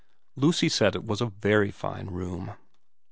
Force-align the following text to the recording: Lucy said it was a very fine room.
Lucy 0.35 0.67
said 0.67 0.95
it 0.95 1.05
was 1.05 1.21
a 1.21 1.27
very 1.27 1.69
fine 1.69 2.07
room. 2.07 2.53